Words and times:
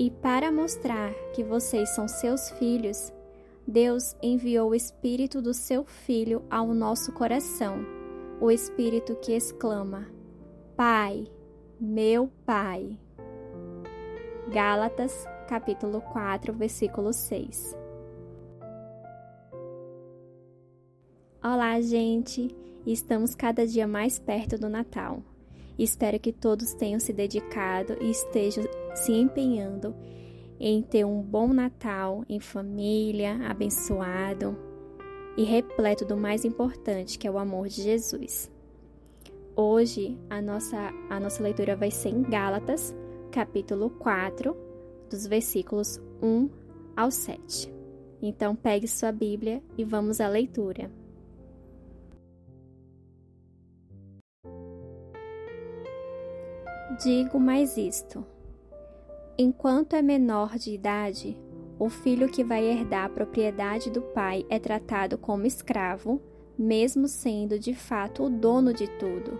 E 0.00 0.10
para 0.10 0.50
mostrar 0.50 1.12
que 1.34 1.44
vocês 1.44 1.90
são 1.90 2.08
seus 2.08 2.48
filhos, 2.52 3.12
Deus 3.68 4.16
enviou 4.22 4.70
o 4.70 4.74
Espírito 4.74 5.42
do 5.42 5.52
seu 5.52 5.84
Filho 5.84 6.42
ao 6.50 6.72
nosso 6.72 7.12
coração, 7.12 7.84
o 8.40 8.50
Espírito 8.50 9.14
que 9.16 9.32
exclama: 9.32 10.10
Pai, 10.74 11.26
meu 11.78 12.32
Pai. 12.46 12.98
Gálatas, 14.50 15.26
capítulo 15.46 16.00
4, 16.00 16.50
versículo 16.54 17.12
6. 17.12 17.76
Olá, 21.44 21.78
gente! 21.82 22.48
Estamos 22.86 23.34
cada 23.34 23.66
dia 23.66 23.86
mais 23.86 24.18
perto 24.18 24.56
do 24.56 24.70
Natal. 24.70 25.22
Espero 25.78 26.18
que 26.18 26.32
todos 26.32 26.72
tenham 26.72 26.98
se 26.98 27.12
dedicado 27.12 27.98
e 28.00 28.10
estejam 28.10 28.64
se 28.94 29.12
empenhando 29.12 29.94
em 30.58 30.82
ter 30.82 31.04
um 31.04 31.22
bom 31.22 31.52
Natal 31.52 32.24
em 32.28 32.38
família, 32.38 33.36
abençoado 33.48 34.56
e 35.36 35.42
repleto 35.42 36.04
do 36.04 36.16
mais 36.16 36.44
importante, 36.44 37.18
que 37.18 37.26
é 37.26 37.30
o 37.30 37.38
amor 37.38 37.68
de 37.68 37.82
Jesus. 37.82 38.50
Hoje 39.56 40.18
a 40.28 40.40
nossa, 40.42 40.92
a 41.08 41.18
nossa 41.18 41.42
leitura 41.42 41.74
vai 41.74 41.90
ser 41.90 42.10
em 42.10 42.22
Gálatas, 42.22 42.94
capítulo 43.30 43.90
4, 43.90 44.56
dos 45.08 45.26
versículos 45.26 45.98
1 46.22 46.50
ao 46.96 47.10
7. 47.10 47.72
Então 48.20 48.54
pegue 48.54 48.86
sua 48.86 49.12
Bíblia 49.12 49.62
e 49.78 49.84
vamos 49.84 50.20
à 50.20 50.28
leitura. 50.28 50.90
Digo 57.02 57.40
mais 57.40 57.78
isto 57.78 58.26
Enquanto 59.42 59.94
é 59.94 60.02
menor 60.02 60.58
de 60.58 60.70
idade, 60.70 61.34
o 61.78 61.88
filho 61.88 62.28
que 62.28 62.44
vai 62.44 62.62
herdar 62.62 63.06
a 63.06 63.08
propriedade 63.08 63.88
do 63.88 64.02
pai 64.02 64.44
é 64.50 64.58
tratado 64.58 65.16
como 65.16 65.46
escravo, 65.46 66.20
mesmo 66.58 67.08
sendo 67.08 67.58
de 67.58 67.72
fato 67.72 68.24
o 68.24 68.28
dono 68.28 68.74
de 68.74 68.86
tudo. 68.98 69.38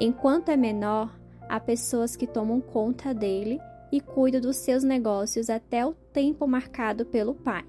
Enquanto 0.00 0.48
é 0.48 0.56
menor, 0.56 1.16
há 1.48 1.60
pessoas 1.60 2.16
que 2.16 2.26
tomam 2.26 2.60
conta 2.60 3.14
dele 3.14 3.60
e 3.92 4.00
cuidam 4.00 4.40
dos 4.40 4.56
seus 4.56 4.82
negócios 4.82 5.48
até 5.48 5.86
o 5.86 5.94
tempo 6.12 6.44
marcado 6.48 7.06
pelo 7.06 7.32
pai. 7.32 7.64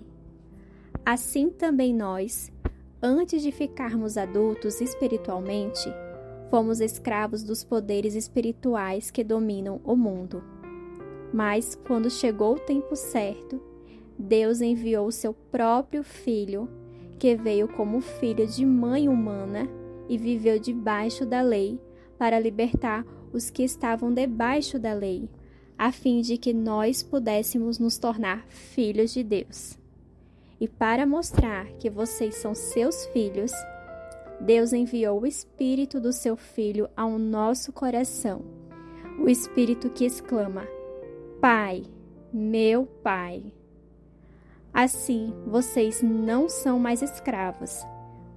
Assim 1.05 1.51
também 1.51 1.93
nós, 1.93 2.51
antes 2.99 3.43
de 3.43 3.51
ficarmos 3.51 4.17
adultos 4.17 4.81
espiritualmente, 4.81 5.87
fomos 6.49 6.81
escravos 6.81 7.43
dos 7.43 7.63
poderes 7.63 8.15
espirituais 8.15 9.11
que 9.11 9.23
dominam 9.23 9.79
o 9.83 9.95
mundo. 9.95 10.56
Mas, 11.33 11.75
quando 11.87 12.09
chegou 12.09 12.55
o 12.55 12.59
tempo 12.59 12.95
certo, 12.95 13.61
Deus 14.17 14.61
enviou 14.61 15.07
o 15.07 15.11
seu 15.11 15.33
próprio 15.33 16.03
filho, 16.03 16.69
que 17.19 17.35
veio 17.35 17.67
como 17.67 18.01
filho 18.01 18.47
de 18.47 18.65
mãe 18.65 19.07
humana 19.07 19.67
e 20.09 20.17
viveu 20.17 20.59
debaixo 20.59 21.25
da 21.25 21.41
lei, 21.41 21.79
para 22.17 22.39
libertar 22.39 23.05
os 23.31 23.49
que 23.49 23.63
estavam 23.63 24.11
debaixo 24.11 24.79
da 24.79 24.93
lei, 24.93 25.29
a 25.77 25.91
fim 25.91 26.21
de 26.21 26.37
que 26.37 26.53
nós 26.53 27.03
pudéssemos 27.03 27.77
nos 27.77 27.97
tornar 27.97 28.45
filhos 28.47 29.13
de 29.13 29.23
Deus. 29.23 29.77
E 30.59 30.67
para 30.67 31.05
mostrar 31.05 31.67
que 31.73 31.89
vocês 31.89 32.35
são 32.35 32.55
seus 32.55 33.05
filhos, 33.07 33.51
Deus 34.39 34.73
enviou 34.73 35.21
o 35.21 35.27
Espírito 35.27 35.99
do 35.99 36.11
seu 36.11 36.35
Filho 36.35 36.89
ao 36.95 37.19
nosso 37.19 37.71
coração, 37.71 38.41
o 39.19 39.29
Espírito 39.29 39.89
que 39.89 40.05
exclama: 40.05 40.67
Pai, 41.41 41.83
meu 42.33 42.87
Pai. 43.03 43.43
Assim, 44.73 45.33
vocês 45.45 46.01
não 46.01 46.49
são 46.49 46.79
mais 46.79 47.03
escravos, 47.03 47.85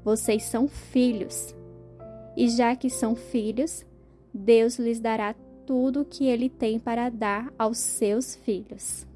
vocês 0.04 0.42
são 0.44 0.68
filhos. 0.68 1.54
E 2.36 2.48
já 2.48 2.76
que 2.76 2.90
são 2.90 3.16
filhos, 3.16 3.86
Deus 4.32 4.78
lhes 4.78 5.00
dará 5.00 5.34
tudo 5.66 6.02
o 6.02 6.04
que 6.04 6.26
Ele 6.26 6.50
tem 6.50 6.78
para 6.78 7.08
dar 7.08 7.52
aos 7.58 7.78
seus 7.78 8.36
filhos. 8.36 9.06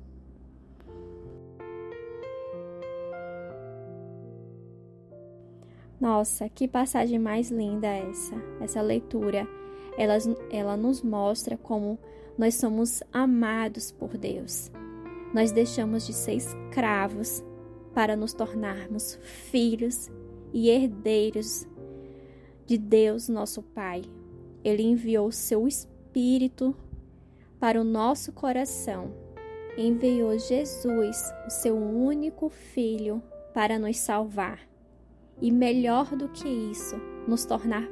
Nossa, 6.01 6.49
que 6.49 6.67
passagem 6.67 7.19
mais 7.19 7.51
linda 7.51 7.87
essa, 7.87 8.35
essa 8.61 8.83
leitura. 8.83 9.47
Ela, 9.97 10.19
ela 10.51 10.77
nos 10.77 11.03
mostra 11.03 11.57
como 11.57 11.99
nós 12.37 12.55
somos 12.57 13.03
amados 13.13 13.93
por 13.93 14.17
Deus. 14.17 14.71
Nós 15.33 15.53
deixamos 15.53 16.07
de 16.07 16.13
ser 16.13 16.35
escravos 16.35 17.45
para 17.95 18.17
nos 18.17 18.33
tornarmos 18.33 19.19
filhos 19.23 20.11
e 20.53 20.69
herdeiros 20.69 21.67
de 22.67 22.77
Deus, 22.77 23.29
nosso 23.29 23.63
Pai. 23.63 24.03
Ele 24.65 24.83
enviou 24.83 25.31
seu 25.31 25.69
Espírito 25.69 26.75
para 27.61 27.81
o 27.81 27.85
nosso 27.85 28.33
coração. 28.33 29.13
Enviou 29.77 30.39
Jesus, 30.39 31.33
o 31.47 31.51
seu 31.51 31.77
único 31.77 32.49
Filho, 32.49 33.23
para 33.53 33.79
nos 33.79 33.97
salvar. 33.99 34.61
E 35.41 35.51
melhor 35.51 36.17
do 36.17 36.29
que 36.29 36.49
isso, 36.49 36.97
nos 37.27 37.45
tornar 37.45 37.89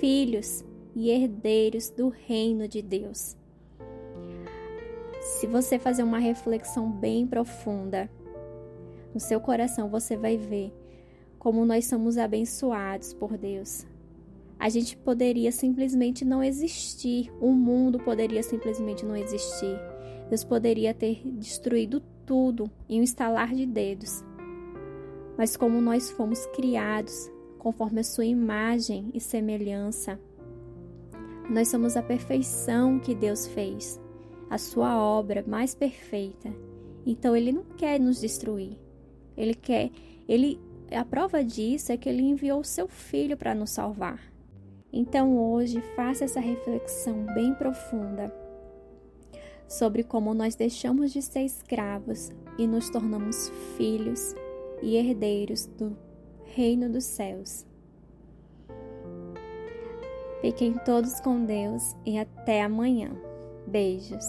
filhos 0.00 0.64
e 0.94 1.10
herdeiros 1.10 1.90
do 1.90 2.08
reino 2.08 2.68
de 2.68 2.80
Deus. 2.80 3.36
Se 5.20 5.46
você 5.46 5.78
fazer 5.78 6.02
uma 6.02 6.18
reflexão 6.18 6.90
bem 6.90 7.26
profunda 7.26 8.10
no 9.12 9.20
seu 9.20 9.40
coração, 9.40 9.88
você 9.88 10.16
vai 10.16 10.36
ver 10.36 10.72
como 11.38 11.64
nós 11.64 11.86
somos 11.86 12.16
abençoados 12.16 13.12
por 13.12 13.36
Deus. 13.36 13.86
A 14.58 14.68
gente 14.68 14.96
poderia 14.96 15.52
simplesmente 15.52 16.24
não 16.24 16.42
existir, 16.42 17.30
o 17.40 17.52
mundo 17.52 17.98
poderia 17.98 18.42
simplesmente 18.42 19.04
não 19.04 19.16
existir. 19.16 19.78
Deus 20.30 20.42
poderia 20.42 20.94
ter 20.94 21.20
destruído 21.24 22.02
tudo 22.24 22.70
em 22.88 23.00
um 23.00 23.02
estalar 23.02 23.54
de 23.54 23.66
dedos. 23.66 24.24
Mas 25.36 25.56
como 25.56 25.80
nós 25.80 26.10
fomos 26.10 26.46
criados 26.46 27.30
conforme 27.58 28.00
a 28.00 28.04
sua 28.04 28.24
imagem 28.24 29.10
e 29.12 29.20
semelhança, 29.20 30.18
nós 31.48 31.68
somos 31.68 31.96
a 31.96 32.02
perfeição 32.02 32.98
que 32.98 33.14
Deus 33.14 33.46
fez 33.46 34.00
a 34.48 34.58
sua 34.58 34.96
obra 34.98 35.44
mais 35.46 35.74
perfeita. 35.74 36.52
Então 37.04 37.36
ele 37.36 37.52
não 37.52 37.64
quer 37.76 37.98
nos 37.98 38.20
destruir. 38.20 38.78
Ele 39.36 39.54
quer, 39.54 39.90
ele 40.28 40.60
a 40.92 41.04
prova 41.04 41.42
disso 41.42 41.90
é 41.90 41.96
que 41.96 42.08
ele 42.08 42.22
enviou 42.22 42.60
o 42.60 42.64
seu 42.64 42.86
filho 42.86 43.36
para 43.36 43.54
nos 43.54 43.70
salvar. 43.70 44.20
Então 44.92 45.36
hoje 45.36 45.80
faça 45.96 46.24
essa 46.24 46.40
reflexão 46.40 47.26
bem 47.34 47.52
profunda 47.54 48.32
sobre 49.66 50.04
como 50.04 50.32
nós 50.34 50.54
deixamos 50.54 51.12
de 51.12 51.20
ser 51.20 51.40
escravos 51.40 52.30
e 52.58 52.66
nos 52.66 52.90
tornamos 52.90 53.50
filhos 53.76 54.34
e 54.82 54.96
herdeiros 54.96 55.66
do 55.66 55.96
reino 56.44 56.88
dos 56.88 57.04
céus. 57.04 57.66
Fiquem 60.44 60.74
todos 60.74 61.20
com 61.20 61.42
Deus 61.46 61.96
e 62.04 62.18
até 62.18 62.62
amanhã. 62.62 63.10
Beijos. 63.66 64.26